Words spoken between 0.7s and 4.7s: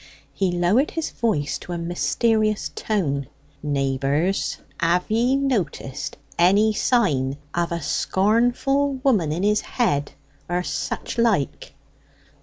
his voice to a mysterious tone: "Neighbours,